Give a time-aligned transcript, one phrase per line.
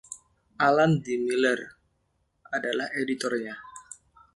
[0.67, 1.21] Alan D.
[1.27, 1.59] Miller
[2.57, 3.53] adalah editornya.